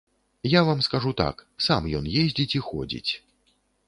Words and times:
Я 0.43 0.63
вам 0.67 0.79
скажу 0.85 1.11
так, 1.19 1.35
сам 1.65 1.89
ён 1.99 2.07
ездзіць 2.23 2.47
і 2.61 2.63
ходзіць. 2.71 3.11